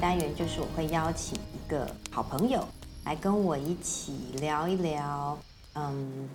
[0.00, 2.66] 单元就是我会邀请一个好朋友
[3.04, 5.38] 来跟我一起聊一聊，
[5.74, 6.28] 嗯，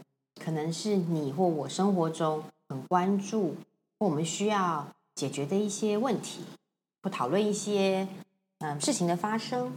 [0.44, 3.56] 可能是你或我生活中很关注
[4.00, 6.44] 或我们需要解决的一些问题，
[7.04, 8.08] 或讨论一些
[8.60, 9.72] 嗯事情的发生。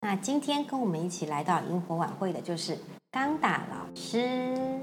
[0.00, 2.78] 那今天跟我们一起来到萤火晚会的就是
[3.10, 4.80] 钢达老师。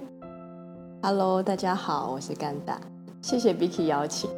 [1.04, 2.80] Hello，大家好，我是甘达，
[3.22, 4.30] 谢谢 Vicky 邀请。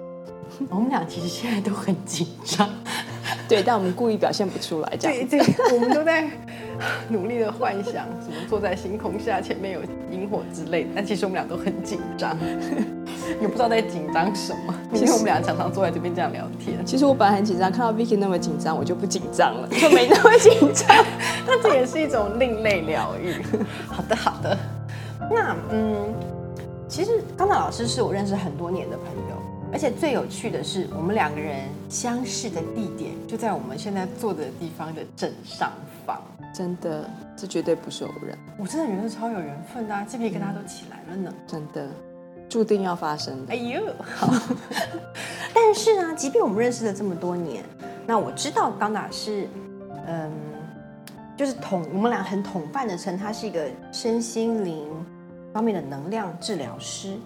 [0.69, 2.69] 我们俩其实现在都很紧张，
[3.47, 5.27] 对，但我们故意表现不出来，这样。
[5.29, 6.27] 对对，我们都在
[7.09, 9.81] 努力的幻想，什么坐在星空下，前面有
[10.11, 10.89] 萤火之类的。
[10.95, 12.37] 但其实我们俩都很紧张，
[13.41, 14.73] 也不知道在紧张什么。
[14.93, 16.83] 其实我们俩常常坐在这边这样聊天。
[16.85, 20.87] 其实我本来很紧张，看到 Vicky 那么紧张，我就不紧张了，就没那么紧张。
[21.45, 23.41] 那这也是一种另类疗愈。
[23.87, 24.57] 好的，好的。
[25.31, 26.13] 那嗯，
[26.87, 29.42] 其实刚才老师是我认识很多年的朋友。
[29.73, 35.71] 而且最有趣的是，我们两个人相识的地点就在我们现在坐的地方的正上
[36.05, 36.21] 方。
[36.53, 38.37] 真的，这绝对不是偶然。
[38.59, 41.33] 我真的觉得超有缘分的，鸡皮疙瘩都起来了呢。
[41.47, 41.89] 真的，
[42.47, 43.53] 注定要发生的。
[43.53, 44.31] 哎呦，好。
[45.55, 47.63] 但是呢，即便我们认识了这么多年，
[48.05, 49.47] 那我知道钢达是，
[50.05, 50.31] 嗯，
[51.35, 54.87] 就是统我们俩很统范的称他是一个身心灵
[55.51, 57.17] 方面的能量治疗师。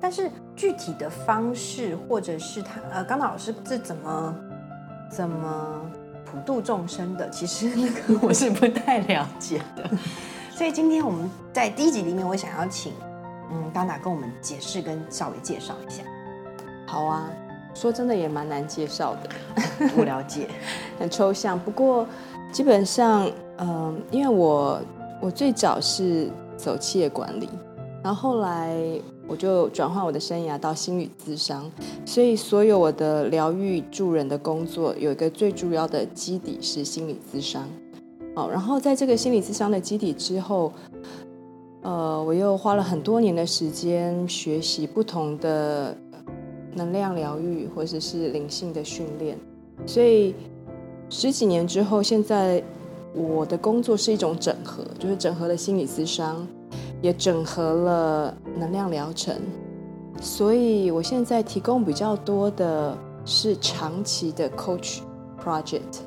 [0.00, 0.02] 嗯。
[0.02, 4.34] 但是具体的方式，或者是他呃，钢达老师是怎么
[5.10, 5.80] 怎么
[6.24, 7.28] 普度众生的？
[7.30, 9.88] 其实那个 我是不太了解的。
[10.50, 12.92] 所以今天我们在第一集里面，我想要请
[13.50, 16.02] 嗯钢达跟我们解释跟稍微介绍一下。
[16.86, 17.30] 好啊，
[17.74, 20.48] 说真的也蛮难介绍的， 不了解，
[20.98, 21.58] 很抽象。
[21.58, 22.06] 不过
[22.52, 23.26] 基本上，
[23.58, 24.80] 嗯、呃，因为我
[25.20, 27.48] 我最早是走企业管理，
[28.02, 29.00] 然后后来。
[29.28, 31.70] 我就转换我的生涯到心理咨商，
[32.04, 37.62] 所以所有我的疗愈助人的工作有一个最主要的基底是心理咨商。
[38.34, 40.72] 好，然后在这个心理咨商的基底之后，
[41.82, 45.96] 呃，我又花了很多年的时间学习不同的
[46.74, 49.38] 能量疗愈或者是灵性的训练，
[49.86, 50.34] 所以
[51.08, 52.60] 十几年之后，现在
[53.14, 56.44] 我的工作是一种整合，就是整合了心理咨商。
[57.00, 59.34] 也整合了能量疗程，
[60.20, 65.00] 所以我现在提供比较多的是长期的 coach
[65.42, 66.00] project，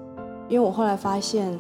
[0.48, 1.60] 因为我后来发现，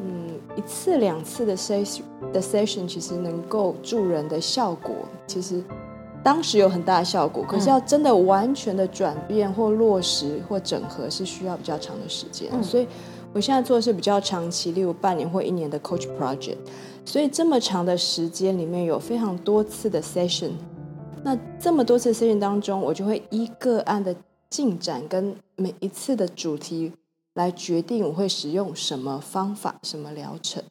[0.00, 2.00] 嗯，一次两次的 session
[2.32, 4.94] 的 session 其实能够助人的效果，
[5.26, 5.62] 其实
[6.22, 12.86] 当时有很大的效果，可是要真的完全的转变或落实或整合是需要比较长的时间，嗯，所以
[13.34, 16.56] 我现在做的是比较长期，例如半年或一年的 coach project。
[17.04, 20.50] 所以这么长的时间里面有非常多次的 session，
[21.22, 24.14] 那这么多次 session 当中，我就会依个案的
[24.50, 26.92] 进展跟每一次的主题
[27.34, 30.62] 来决定我会使用什么方法、什么疗程。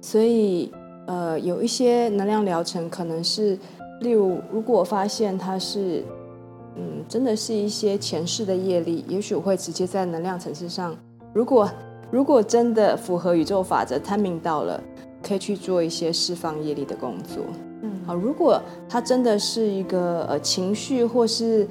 [0.00, 0.72] 所以，
[1.06, 3.56] 呃，有一些能量疗程可能是，
[4.00, 6.04] 例如，如果我发现它是，
[6.74, 10.96] 嗯，真的是一些前世的业力，也许我会直接在能量层次上，
[11.32, 11.70] 如果
[12.10, 14.82] 如果真的符合宇宙法则，timing 到了。
[15.24, 17.44] 可以去做一些释放业力的工作。
[17.82, 21.64] 嗯，好，如果他真的是一个呃情绪或是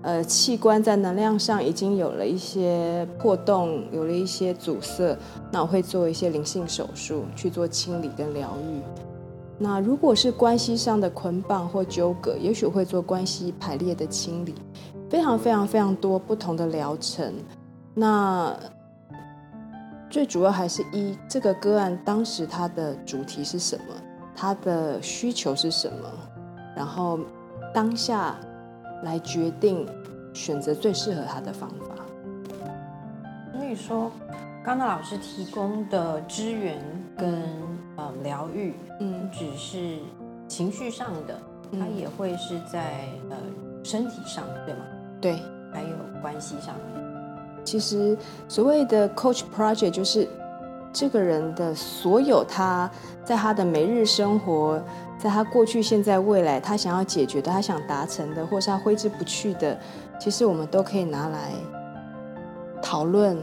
[0.00, 5.14] 呃器官在能量上已经有了一些破洞，有了一些阻塞，
[5.52, 8.80] 那我会做一些灵性手术去做清理跟疗愈。
[9.58, 14.54] 那如果是关系上的捆绑或纠葛，也许会做关系排列的清理，
[15.10, 17.34] 非常非常非常多不同的疗程。
[17.92, 18.58] 那
[20.14, 23.86] 最主要还是一这个个案当时他的主题是什么，
[24.32, 26.08] 他的需求是什么，
[26.76, 27.18] 然后
[27.74, 28.36] 当下
[29.02, 29.84] 来决定
[30.32, 31.96] 选择最适合他的方法。
[33.52, 34.08] 所以说，
[34.64, 36.80] 刚刚老师提供的支援
[37.18, 37.42] 跟
[37.96, 39.98] 呃疗愈，嗯，只是
[40.46, 41.36] 情绪上的，
[41.72, 43.36] 它也会是在呃
[43.82, 44.84] 身体上，对吗？
[45.20, 45.32] 对，
[45.72, 46.76] 还有关系上。
[47.64, 48.16] 其实
[48.46, 50.28] 所谓的 coach project 就是
[50.92, 52.88] 这个人的所有他
[53.24, 54.80] 在他的每日生活，
[55.18, 59.76] 在他过去、现在、未来，他想要解决的、他想达成的，或是他挥之不去的，
[60.20, 61.50] 其实我们都可以拿来
[62.82, 63.36] 讨论，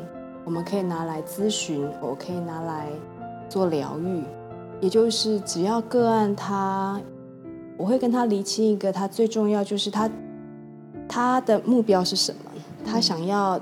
[0.45, 2.87] 我们可以拿来咨询，我可以拿来
[3.49, 4.23] 做疗愈。
[4.79, 7.01] 也就是只要个案他，
[7.75, 10.09] 我会跟他厘清一个，他最重要就是他
[11.07, 12.39] 他的目标是什么，
[12.85, 13.59] 他想要。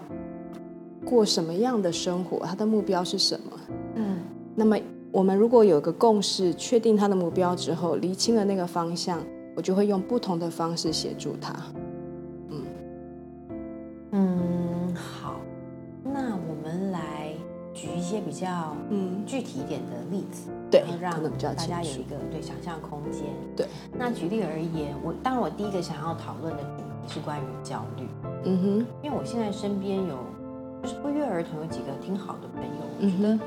[1.10, 2.38] 过什么样的生活？
[2.46, 3.60] 他的目标是什么？
[3.96, 4.20] 嗯，
[4.54, 4.78] 那么
[5.12, 9.20] 我们如果有个共识，确定他的目标之后，厘清了那个方向，
[9.56, 11.56] 我就会用不同的方式协助他。
[12.50, 12.64] 嗯，
[14.12, 15.42] 嗯，好，
[16.04, 17.34] 那我们来
[17.74, 21.12] 举一些比较嗯具体一点的例子，对，让
[21.42, 23.24] 大家有一个对想象空间。
[23.56, 23.66] 对，
[23.98, 28.08] 那举例而言，我当然我第一个想要讨论的主题是关于焦虑。
[28.46, 30.18] 嗯哼，因为我现在身边有
[30.82, 33.40] 就是不约而同有几个挺好的朋友，嗯哼，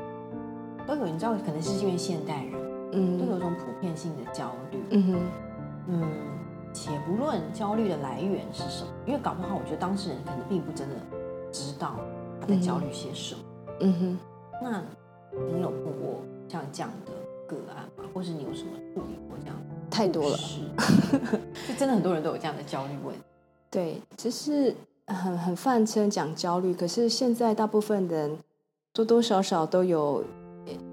[0.87, 2.55] 都有，你知道，可能是因为现代人，
[2.93, 4.79] 嗯，都有一种普遍性的焦虑。
[4.90, 5.20] 嗯哼，
[5.88, 6.02] 嗯。
[6.75, 10.94] 且不论焦虑的来源是什么，因为搞不好，我觉得当事人可能并不真的
[11.52, 11.96] 知道
[12.40, 13.40] 他在焦虑些什么。
[13.81, 14.19] 嗯哼，
[14.62, 14.82] 那
[15.52, 17.12] 你有碰过像这样的
[17.46, 18.08] 个案吗？
[18.14, 19.56] 或是你有什么处理过这样？
[19.90, 20.38] 太多了，
[21.69, 23.23] 就真的很多人都有这样的焦虑问题。
[23.70, 24.75] 对，其实
[25.12, 28.38] 很很泛称讲焦虑，可是现在大部分人
[28.92, 30.24] 多多少少都有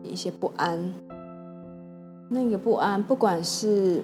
[0.04, 0.94] 一些不安。
[2.30, 4.04] 那个不安，不管是。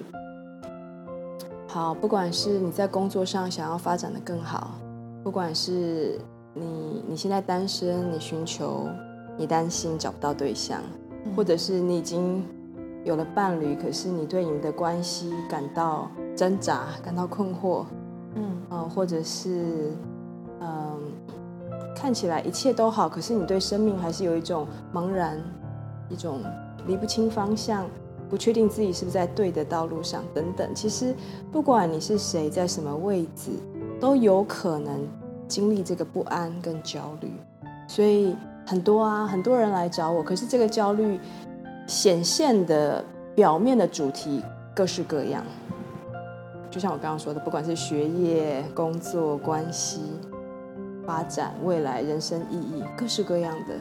[1.68, 4.78] 好，不管是你在工作上想要发展的更好，
[5.22, 6.18] 不管是
[6.54, 8.88] 你你现在单身，你寻求，
[9.36, 10.80] 你担心找不到对象，
[11.24, 12.42] 嗯、或者是你已经
[13.04, 17.84] 有了伴侣，可是你对你们的关系感到挣扎，感到困惑，
[18.68, 19.92] 呃，或者是
[20.60, 20.98] 嗯、
[21.94, 25.40] 看起来一切都好，可是你对生命还是有一种茫然，
[26.08, 26.40] 一种
[26.86, 27.86] 理不清方向。
[28.28, 30.74] 不确定自己是不是在对的道路上，等等。
[30.74, 31.14] 其实，
[31.52, 33.52] 不管你是谁，在什么位置，
[34.00, 35.06] 都有可能
[35.46, 37.30] 经历这个不安跟焦虑。
[37.86, 38.34] 所以，
[38.66, 41.20] 很多啊，很多人来找我，可是这个焦虑
[41.86, 44.42] 显现的表面的主题
[44.74, 45.44] 各式各样。
[46.70, 50.00] 就像我刚刚说的，不管是学业、工作、关系、
[51.06, 53.74] 发展、未来、人生意义，各式各样的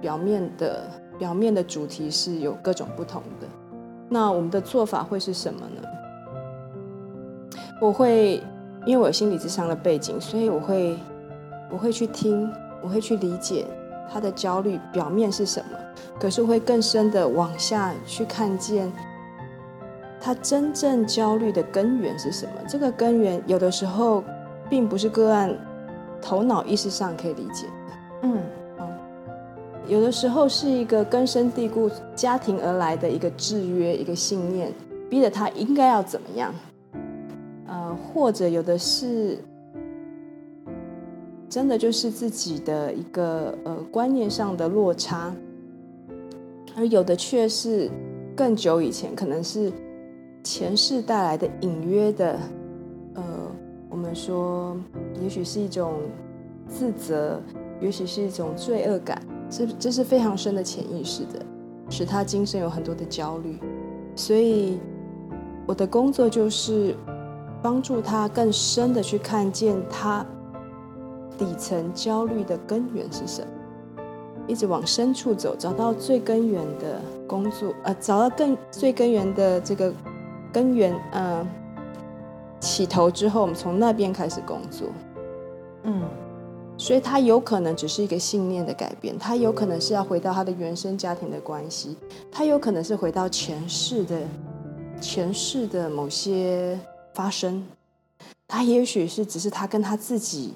[0.00, 0.84] 表面的。
[1.18, 3.46] 表面的主题是有各种不同的，
[4.06, 5.80] 那我们的做法会是什么呢？
[7.80, 8.42] 我会，
[8.84, 10.98] 因为我有心理智商的背景，所以我会，
[11.70, 12.52] 我会去听，
[12.82, 13.64] 我会去理解
[14.12, 15.78] 他的焦虑表面是什么，
[16.20, 18.92] 可是会更深的往下去看见
[20.20, 22.52] 他真正焦虑的根源是什么。
[22.68, 24.22] 这个根源有的时候
[24.68, 25.56] 并不是个案
[26.20, 27.92] 头脑意识上可以理解的，
[28.22, 28.42] 嗯。
[29.88, 34.72] 有的时候是一个根深蒂固家庭而来的一个制约，一个信念，
[35.08, 36.52] 逼着他应该要怎么样，
[37.68, 39.38] 呃，或者有的是
[41.48, 45.32] 真的就是自己的一个呃观念上的落差，
[46.76, 47.88] 而有的却是
[48.34, 49.70] 更久以前，可能是
[50.46, 52.38] 前世带来的隐约的，
[53.14, 53.22] 呃，
[53.90, 54.76] 我们说
[55.20, 55.94] 也许是一种
[56.68, 57.42] 自责，
[57.80, 59.20] 也许是一种罪恶感。
[59.50, 61.44] 这这是非常深的潜意识的，
[61.90, 63.58] 使他今生有很多的焦虑，
[64.14, 64.78] 所以
[65.66, 66.94] 我的工作就是
[67.60, 70.24] 帮助他更深的去看见他
[71.36, 73.48] 底层焦虑的根源是什么，
[74.46, 79.92] 一直往深处走，找到最根源的工作，呃，找到更最根源的这个
[80.56, 81.46] 根源，呃，
[82.60, 84.88] 起头之后，我们从那边开始工作，
[85.82, 86.02] 嗯。
[86.78, 91.94] 所以他有可能只是一个信念的改变，他有可能是要回到他的原生家庭的关系，
[92.32, 94.18] 他有可能是回到前世的
[94.98, 96.80] 前世的某些
[97.12, 97.62] 发生，
[98.48, 100.54] 他也许是只是他跟他自己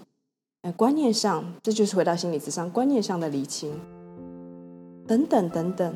[0.62, 3.78] 呃观念上，这就是回到心理智商观念上的厘清，
[5.06, 5.94] 等等等等。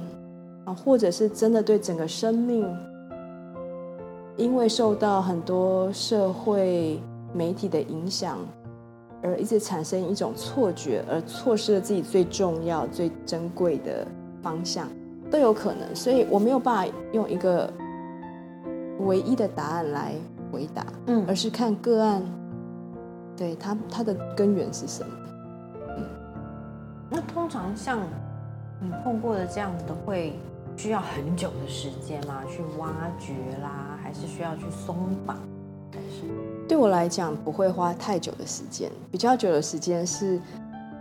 [0.67, 2.67] 啊，或者是真的对整个生命，
[4.37, 7.01] 因为受到很多社会
[7.33, 8.39] 媒体的影响。
[9.27, 14.07] 而一直产生一种错觉，而错失了自己最重要、最珍贵的
[14.43, 14.87] 方向，
[15.31, 15.97] 都有可能。
[15.97, 17.73] 所以我没有办法用一个
[18.99, 20.13] 唯一的答案来
[20.53, 22.23] 回答，嗯，而是看个案，
[23.35, 25.09] 对它它的根源是什么。
[25.97, 26.05] 嗯，
[27.09, 28.01] 那通常像
[28.79, 30.39] 你碰过的这样子的，会
[30.77, 32.43] 需要很久的时间吗？
[32.49, 35.39] 去挖掘啦，还是需要去松绑？
[36.69, 40.41] 对我来讲，不会花太久的时间，比较久的时间是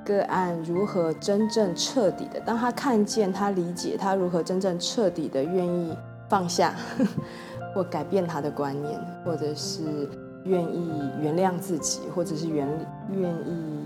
[0.05, 5.97] 个案如何真正彻底的，当他看见、他理解，他如何真正彻底的愿意
[6.29, 6.75] 放下，
[7.73, 10.07] 或改变他的观念，或者是
[10.45, 12.67] 愿意原谅自己，或者是愿
[13.11, 13.85] 愿意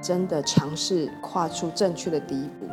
[0.00, 2.66] 真的尝试跨出正确的第一步。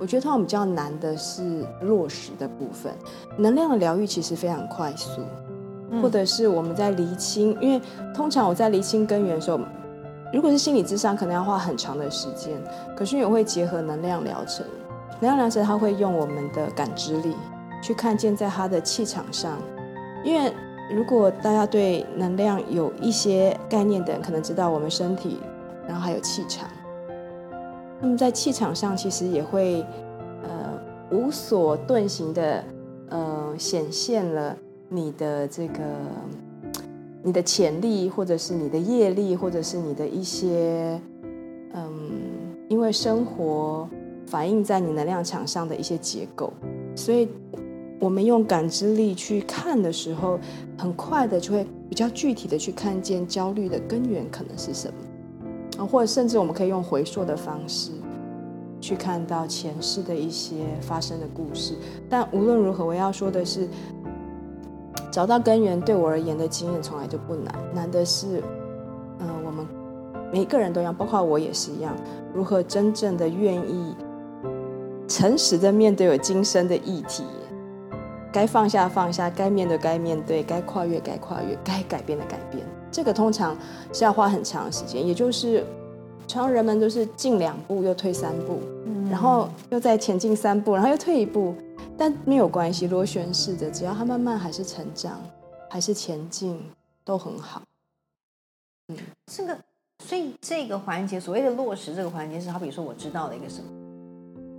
[0.00, 2.92] 我觉得通常比较难的是落实的部分，
[3.36, 5.20] 能量的疗愈其实非常快速。
[6.00, 7.82] 或者是我们在厘清，因为
[8.14, 9.58] 通常我在厘清根源的时候，
[10.32, 12.62] 如果是心理智商，可能要花很长的时间。
[12.96, 14.64] 可是也会结合能量疗程，
[15.18, 17.34] 能量疗程它会用我们的感知力
[17.82, 19.58] 去看见在他的气场上，
[20.22, 20.54] 因为
[20.94, 25.40] 如果大家对能量有一些概念的人，可能知道我们身体，
[25.88, 26.68] 然后还有气场。
[28.00, 29.84] 那么在气场上，其实也会
[30.42, 30.78] 呃
[31.10, 32.64] 无所遁形的
[33.10, 34.56] 呃显现了
[34.88, 35.80] 你的这个
[37.22, 41.00] 你的潜力，或者是你的业力，或者是你的一些
[41.74, 41.90] 嗯，
[42.68, 43.88] 因为生活
[44.26, 46.52] 反映在你能量场上的一些结构，
[46.94, 47.28] 所以。
[48.02, 50.40] 我们用感知力去看的时候，
[50.78, 54.94] 很快的就会比较具体的去看见焦虑的根源可能是什么，
[55.86, 57.90] 或者甚至我们可以用回溯的方式
[58.80, 61.74] 去看到前世的一些发生的故事。
[62.08, 63.68] 但无论如何，我要说的是，
[65.10, 68.42] 找到根源对我而言的经验从来就不难，难的是，
[69.18, 69.66] 嗯，我们
[70.32, 71.94] 每个人都一样，包括我也是一样，
[72.34, 73.94] 如何真正的愿意
[75.08, 77.24] 诚实的面对有今生的议题。
[78.32, 82.64] 该放下放下，该面对该面对，该跨越该跨越，该改变的改变。
[82.90, 83.56] 这个通常
[83.92, 85.64] 是要花很长的时间，也就是
[86.26, 91.54] 常常人们都是进两步又退三步，嗯、然后又再前进三步，然后又退一步。
[91.96, 95.20] 但没有关系，螺旋式的，只要他慢慢还是成长，
[95.68, 96.58] 还是前进，
[97.04, 97.62] 都很好。
[98.88, 99.58] 嗯，这个，
[100.04, 103.68] 所以这个环节所谓的落实，这个环节是好比说我知道了一个什么，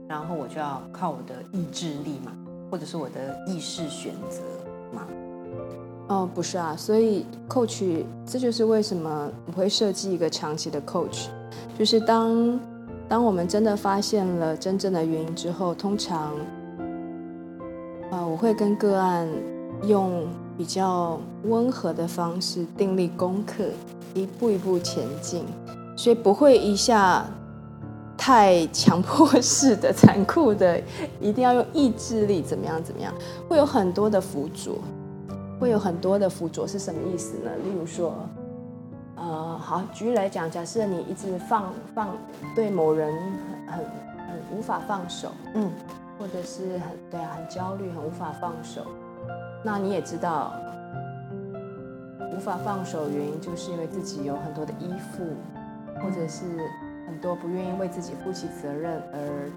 [0.08, 2.32] 然后我就要靠我的意志力嘛。
[2.72, 4.40] 或者是我的意识选择
[4.94, 5.06] 吗？
[6.12, 11.28] 哦，不是啊，所以 coach，这就是为什么我会设计一个长期的 coach，
[11.80, 12.60] 就是当
[13.08, 16.34] 当我们真的发现了真正的原因之后，通常，
[18.12, 19.26] 啊、我会跟个案
[19.84, 20.28] 用
[20.58, 23.64] 比较温和的方式订立功课，
[24.14, 25.46] 一步一步前进，
[25.96, 27.26] 所以不会一下。
[28.18, 30.80] 太强迫式的、残酷的，
[31.20, 32.80] 一定要用意志力，怎么样？
[32.84, 33.12] 怎么样？
[33.50, 34.76] 会有很多的辅佐，
[35.62, 37.52] 会有很多的辅佐是什么意思呢？
[37.64, 38.16] 例如说，
[39.16, 42.18] 呃，好，举例来讲，假设你一直放放
[42.56, 43.14] 对某人
[43.68, 43.86] 很很
[44.28, 45.72] 很无法放手，嗯，
[46.18, 48.82] 或者是很对啊，很焦虑，很无法放手，
[49.64, 50.52] 那你也知道，
[52.36, 55.24] 无法放手原因就是因为自己有很多的依附，
[56.02, 56.44] 或者是。
[57.08, 59.52] 很多不愿意为自己负起责任而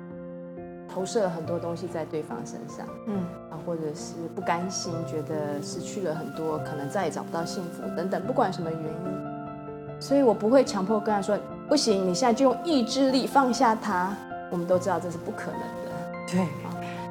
[0.89, 11.39] 投射了很多东西在对方身上，嗯啊，或者是不甘心，觉得失去了很多，可能再也找不到幸福等等，不管什么原因，所以我不会强迫跟他说
[11.69, 14.17] 不行，你现在就用意志力放下他。
[14.51, 16.71] 我们都知道这是不可能的，对啊，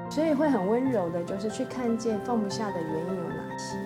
[0.09, 3.77] 所以会很温柔的，就是去看见放不下的原因有哪些。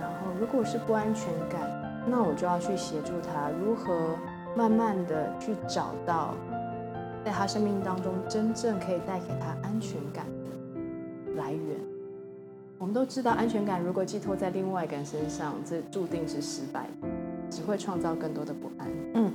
[0.00, 1.60] 然后如果是不安全感，
[2.06, 4.16] 那我就要去协助他如何。
[4.54, 6.34] 慢慢的去找到，
[7.24, 11.76] 在他生命当中真正可以带给他安全感的来源。
[12.78, 16.86] 我们都知道，安全感如果寄托在另外一个人身上，这注定是失败，
[17.48, 18.88] 只会创造更多的不安。
[19.14, 19.32] 嗯，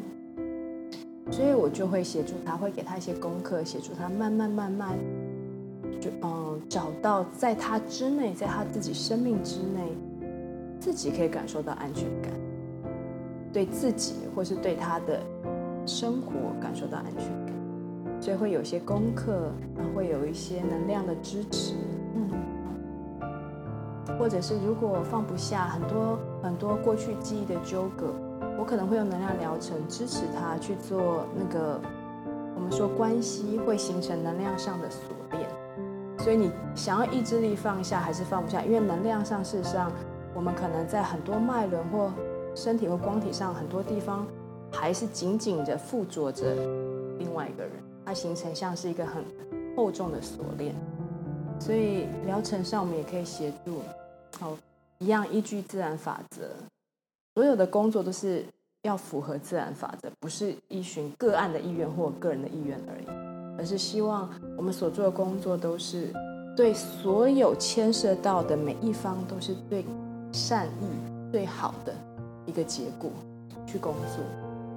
[1.32, 4.98] 所以我就会协助他，会给他一些功课，协助他慢慢慢慢，
[6.01, 9.96] 就嗯找到在他之内，在他自己生命之内，
[10.82, 12.32] 自己可以感受到安全感。
[13.53, 15.22] 对自己或是对他的
[15.86, 17.56] 生活感受到安全感，
[18.19, 21.75] 所以会有些功课，然后会有一些能量的支持，
[22.15, 22.29] 嗯，
[24.19, 28.13] 或者是如果放不下很多很多过去记忆的纠葛，
[28.59, 31.79] 我可能会用能量疗程支持他去做那个
[32.55, 35.47] 我们说关系会形成能量上的锁链，
[36.17, 39.91] 所以你想要意志力放下还是放不下，因为能量上事实上
[40.33, 42.12] 我们可能在很多脉轮或
[42.55, 44.25] 身体或光体上很多地方
[44.71, 46.55] 还是紧紧的附着着
[47.19, 47.71] 另外一个人，
[48.07, 49.21] 它形成像是一个很
[49.75, 50.73] 厚重的锁链。
[51.59, 53.81] 所以疗程上我们也可以协助，
[54.39, 54.57] 好，
[54.99, 56.43] 一样依据自然法则，
[57.35, 58.45] 所有的工作都是
[58.83, 66.13] 要符合自然法则，不是依循个案的意愿或个人的意愿而已，而是希望我们所做的工作都是
[66.55, 69.83] 对所有牵涉到的每一方都是最
[70.31, 71.93] 善意最好的。
[72.45, 73.11] 一个结果
[73.65, 74.23] 去工作，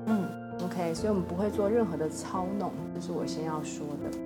[0.06, 0.26] 嗯
[0.64, 4.18] ，OK，所以我们不会做任何的操弄，这是我先要说的。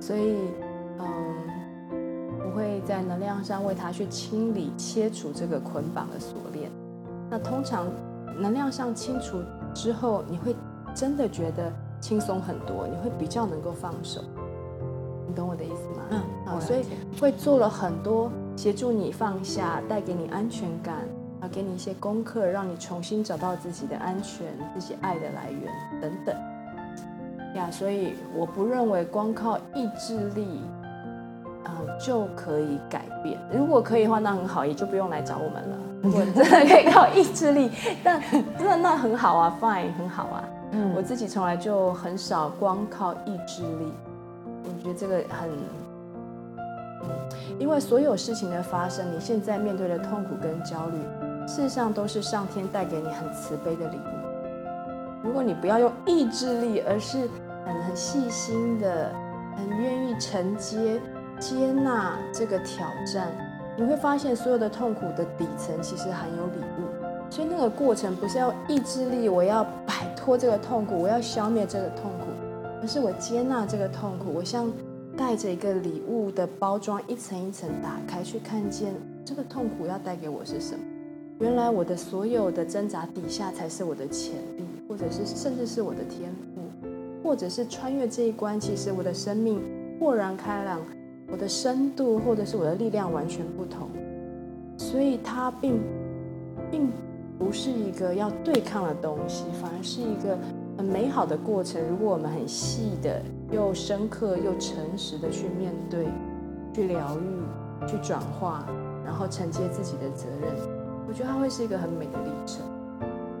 [0.00, 0.36] 所以，
[0.98, 1.08] 嗯，
[2.42, 6.70] 不会在能量上为他去清理、切除这个捆绑的锁链。
[7.28, 7.86] 那通常
[8.38, 9.42] 能量上清除
[9.74, 10.56] 之后，你会
[10.94, 14.20] 真的觉得轻松很多，你会比较能够放手。
[15.28, 16.02] 你懂我的意思吗？
[16.10, 16.82] 嗯，好，所以
[17.20, 20.96] 会做了很多协助你放下，带给你安全感。
[21.40, 26.34] 啊，给你一些功课，让你重新找到自己的安全、自己爱的来源等等
[27.54, 27.70] 呀。
[27.70, 30.60] 所以我不认为光靠意志力，
[31.64, 33.38] 啊、呃，就可以改变。
[33.52, 35.78] 如果可以的话，那很好，也就不用来找我们了。
[36.02, 37.70] 如果真的可以靠意志力，
[38.02, 38.20] 但
[38.58, 40.44] 真的那很好啊，fine，很好啊。
[40.72, 43.92] 嗯，我自己从来就很少光靠意志力，
[44.64, 45.50] 我觉得这个很，
[47.58, 50.96] 因为所有事情的发生，你现在面对的痛苦跟焦虑，
[51.46, 55.22] 事实上都是上天带给你很慈悲的礼物。
[55.22, 57.28] 如果你不要用意志力，而是
[57.66, 59.12] 很很细心的、
[59.56, 61.00] 很愿意承接、
[61.38, 63.28] 接纳这个挑战，
[63.76, 66.88] 你会发现所有的痛苦的底层其实含有礼物。
[67.30, 72.26] 所以那个过程不是要意志力，我要摆脱这个痛苦，我要消灭这个痛苦，
[72.82, 74.72] 而是我接纳这个痛苦，我像
[75.16, 78.94] 带着一个礼物的包装，一层一层打开，去看见
[79.24, 80.80] 这个痛苦要带给我是什么。
[81.40, 84.64] 原来我的所有的挣扎底下才是我的潜力。
[84.90, 86.60] 或者是甚至是我的天赋，
[87.22, 89.62] 或者是穿越这一关，其实我的生命
[90.00, 90.80] 豁然开朗，
[91.30, 93.88] 我的深度或者是我的力量完全不同，
[94.76, 95.80] 所以它并
[96.72, 96.90] 并
[97.38, 100.36] 不是一个要对抗的东西，反而是一个
[100.76, 101.80] 很美好的过程。
[101.88, 106.08] 如果我们很细的、又深刻又诚实的去面对、
[106.74, 108.66] 去疗愈、去转化，
[109.04, 110.52] 然后承接自己的责任，
[111.10, 112.62] 我觉得它会是一个很美的历程。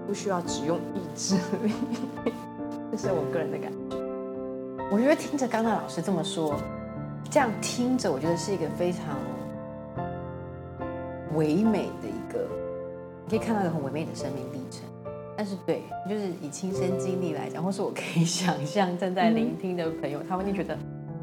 [0.08, 1.72] 不需要只用意志力，
[2.90, 3.96] 这是我个人的感觉。
[4.90, 6.56] 我觉得听着刚刚老师这么说，
[7.30, 9.16] 这样听着，我觉得是一个非常
[11.36, 12.44] 唯美的一个，
[13.24, 14.82] 你可以看到一个很唯美的生命历程。
[15.36, 20.74] 但是，对，就是以亲身经历来讲，或是我可以 想象正在聆听的朋友，嗯、他们就觉得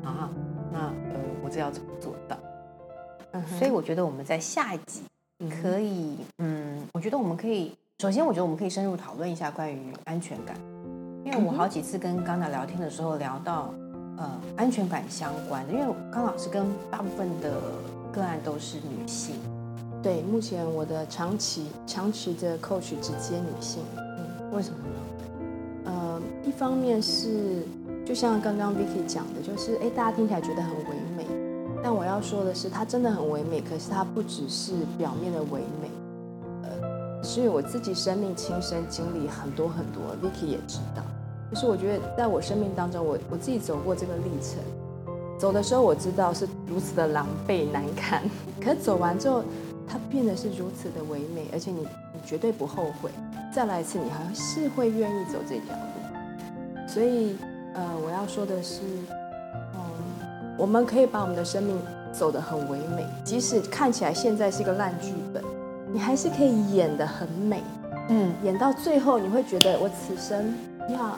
[0.02, 0.30] 啊，
[0.72, 2.38] 那呃，我这要怎么做到？
[3.32, 5.02] 嗯，所以我觉得我们在下一集
[5.62, 7.74] 可以，嗯，嗯，我觉得我们可以。
[8.00, 10.56] 首先，我觉得我们可以深入讨论一下关于安全感，
[11.26, 13.74] 因为我好几次跟刚娜聊天的时候聊到，
[14.18, 15.74] 呃，安全感相关的。
[15.74, 17.60] 因为刚老师跟大部分的
[18.12, 19.36] 个案都是女性，
[20.04, 25.92] 对，目前我的长期长期的 coach 只接女性，嗯，为什么呢？
[25.92, 27.64] 呃，一方面是
[28.06, 31.07] 就像刚刚 Vicky 讲的，就是哎，大家听起来觉得很唯美，
[31.88, 35.90] 但我要说的是，它真的很唯美，可是它不只是表面的唯美。
[37.24, 41.02] 所以我自己生命亲身经历很多很多，Vicky 也知道。
[41.50, 44.60] 就是我觉得在我生命当中，我我自己走过这个历程，
[45.40, 48.22] 走的时候我知道是如此的狼狈难堪，
[48.62, 49.42] 可走完之后，
[49.88, 53.10] 它变得是如此的唯美，而且你你绝对不后悔。
[53.50, 56.86] 再来一次，你还是会愿意走这条路。
[56.86, 57.38] 所以，
[57.76, 58.82] 呃，我要说的是，
[60.58, 61.78] 我们可以把我们的生命
[62.12, 65.44] 走得很唯美，即使看起来现在是一个烂剧本。
[65.94, 67.64] 你还是可以演得很美，
[68.10, 70.54] 嗯，演到最后你会觉得我此生
[70.90, 71.18] 呀，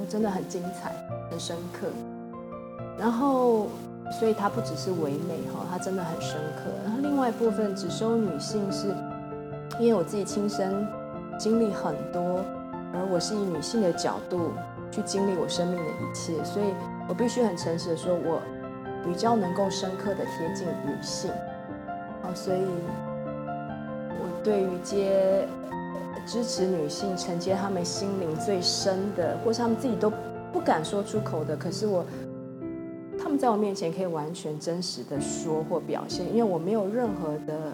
[0.00, 0.92] 我真的很精彩，
[1.28, 1.88] 很深刻。
[2.96, 3.66] 然后，
[4.20, 6.70] 所以它不只是唯美哈，它真的很深刻。
[6.84, 8.94] 然后另外一部分只收女性是，
[9.80, 10.86] 因为我自己亲身
[11.36, 12.40] 经历很多，
[12.94, 14.52] 而我是以女性的角度
[14.92, 16.66] 去经历我生命的一切，所以
[17.08, 18.40] 我必须很诚实的说，我
[19.08, 21.30] 比较能够深刻的贴近女性，
[22.22, 24.28] 好，所以我。
[24.44, 25.46] 对于接
[26.24, 30.10] 支持女性承接她们心灵最深的，或是她们自己都
[30.52, 32.04] 不敢说出口的，可是我，
[33.18, 37.72] 他们在我面前可以完全真实的说或表现，因为我没有任何的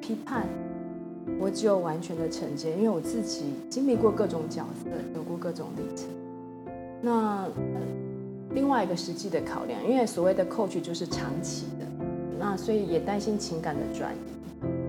[0.00, 0.46] 批判，
[1.38, 6.08] 我只有完全的承接，因为我自己经历过各种角色，有过各种历程。
[7.00, 7.44] 那
[8.54, 12.06] 另外一个实际的考量，因为所谓的 coach 就是长期的，
[12.38, 14.18] 那所以也担心情感的转移。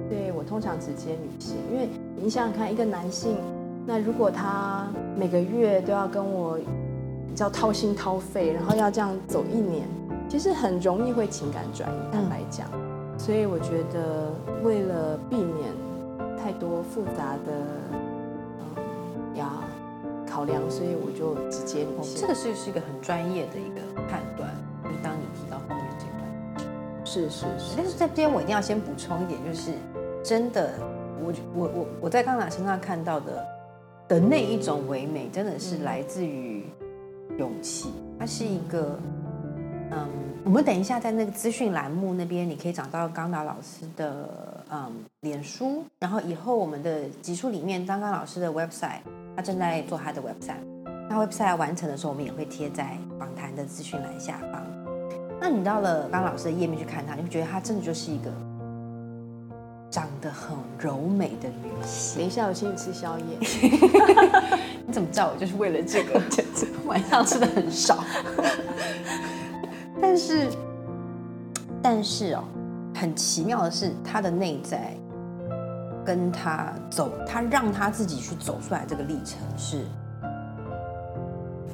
[0.08, 3.36] 对，我通常只接女性，因为你想想看，一个男性，
[3.88, 6.58] 那如果他每个月都要跟我
[7.28, 9.88] 比较掏心掏肺，然后要这样走一年，
[10.30, 12.13] 其实很容易会情感转移。
[12.13, 12.69] 坦白讲，
[13.17, 14.32] 所以我觉得
[14.63, 15.73] 为了避免
[16.38, 17.51] 太多复杂的
[20.36, 21.88] 考量，所以我就直接。
[22.13, 24.50] 这个是是一个很专业的一个判断。
[24.84, 29.71] 你当你提到后面这段，是是是，但是在这边我一定要先补充一点，就是。
[30.26, 30.74] 真的，
[31.21, 33.45] 我我我我在刚才身上看到的
[34.08, 36.65] 的那一种唯美，真的是来自于
[37.38, 37.93] 勇气。
[38.17, 38.98] 它是一个，
[39.91, 40.10] 嗯，
[40.46, 44.30] 我们等一下在那个资讯栏目那边，你可以找到刚达老师的
[44.72, 49.00] 嗯脸书，然后以后我们的集数里面，刚刚老师的 website，
[49.36, 50.62] 他正在做他的 website，
[51.10, 54.64] 那 website 完成的时候，我们也会贴在访谈的资讯栏下方。
[55.42, 58.32] 那你到了刚刚老师的页面去看他，你会觉得他真的就是一个。
[59.92, 62.18] 长得很柔美的女性。
[62.18, 63.24] 等一下，我请你吃宵夜。
[64.86, 66.22] 你怎么知道我就是为了这个？
[66.86, 68.04] 晚上吃的很少。
[70.15, 70.49] 但是，
[71.84, 72.45] 但是哦，
[72.95, 74.95] 很奇妙的是，他的内在
[76.06, 79.84] 跟他走，他让他自己去走出来这个历程是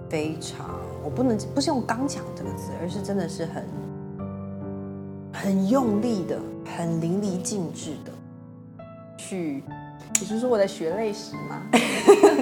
[0.10, 0.72] 非常，
[1.04, 3.64] 我不能不是用刚强这个词，而是真的是很
[5.32, 6.40] 很用力的、
[6.76, 8.12] 很淋漓尽致的
[9.20, 9.64] 去。
[10.20, 11.62] 你是说我在血泪史吗？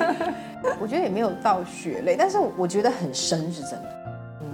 [0.80, 3.99] 我觉得也没有到血泪，但是我觉得很深是真的。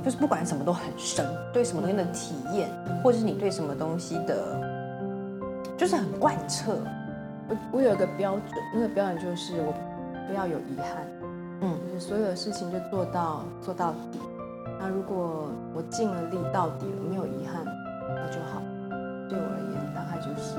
[0.05, 2.69] 嗯，就是不管什么都很深，对什么东西的体验，
[3.03, 4.61] 或者是你对什么东西的，
[5.75, 6.77] 就是很贯彻。
[7.49, 9.73] 我我有一个标准，那个标准就是我
[10.27, 11.05] 不要有遗憾。
[11.61, 14.19] 嗯，就是所有的事情就做到做到底。
[14.79, 18.61] 那如果我尽了力到底了，没有遗憾，那就好。
[19.27, 20.55] 对我而言，大概就是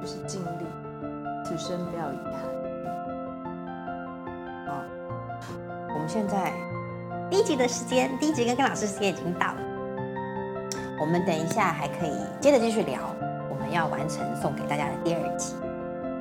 [0.00, 0.66] 就是尽力。
[1.44, 2.34] 此生不要遗憾。
[4.66, 4.82] 好，
[5.94, 6.52] 我们现在
[7.30, 9.56] 第一集的时间，第一集跟跟老师时间已经到了。
[11.00, 13.14] 我们等一下还可以接着继续聊，
[13.48, 15.54] 我们要完成送给大家的第二集。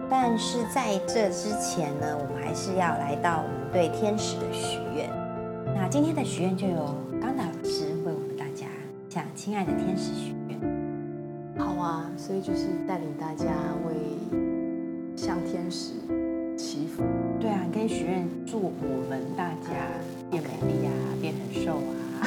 [0.08, 5.10] 但是在这之前呢，我们还是要来到我们对天使的许愿。
[5.76, 8.68] 那今天的许愿就由刚达老师为我们大家
[9.10, 10.60] 向亲爱的天使许愿。
[11.58, 13.48] 好啊，所以就是带领大家
[13.88, 13.96] 为。
[15.16, 15.96] 向天使
[16.56, 17.04] 祈福，
[17.42, 19.70] 对啊，你可以许愿祝我们大家
[20.30, 22.22] 变美丽啊，变很瘦啊，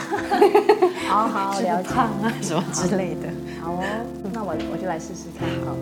[1.08, 3.28] 好 好聊胖啊什么之类的。
[3.60, 3.82] 好哦，
[4.32, 5.48] 那我我就来试试看。
[5.64, 5.76] 好，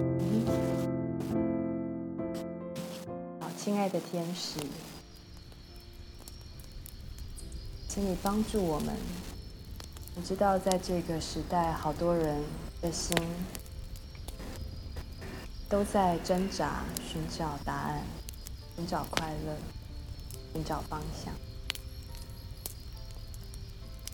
[3.41, 4.59] 好，亲爱的天使，
[7.89, 8.95] 请你帮助我们。
[10.17, 12.43] 我知道在这个时代，好多人
[12.83, 13.17] 的心。
[15.69, 18.03] 都在挣扎，寻找答案，
[18.75, 19.57] 寻找快乐，
[20.53, 21.33] 寻找方向。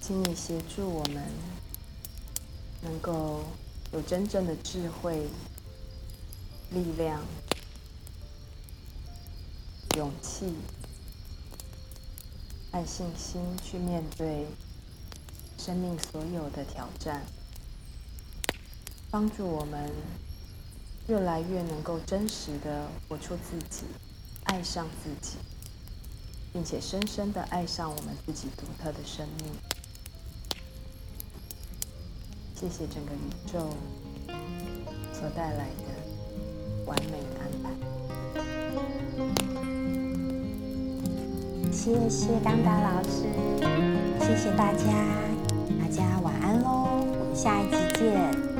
[0.06, 1.20] 请你协助我们，
[2.80, 3.40] 能够
[3.92, 5.26] 有真正的智慧、
[6.70, 7.24] 力量、
[9.96, 10.54] 勇气
[12.70, 14.46] 和信心去面对
[15.58, 17.26] 生命所有的挑战，
[19.10, 19.90] 帮助我们。
[21.08, 23.86] 越来越能够真实的活出自己，
[24.44, 25.36] 爱上自己，
[26.52, 29.75] 并且深深的爱上我们自己独特的生命。
[32.58, 33.68] 谢谢整个宇宙
[35.12, 35.84] 所带来的
[36.86, 37.68] 完美安排。
[41.70, 43.26] 谢谢刚达老师，
[44.20, 44.84] 谢谢大家，
[45.78, 48.55] 大家晚安喽，我们下一集见。